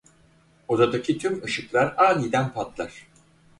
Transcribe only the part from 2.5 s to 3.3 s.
patlar.